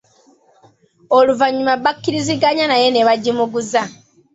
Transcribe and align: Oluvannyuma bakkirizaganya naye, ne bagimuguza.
Oluvannyuma 1.17 1.73
bakkirizaganya 1.85 2.65
naye, 2.71 2.87
ne 2.91 3.01
bagimuguza. 3.07 3.81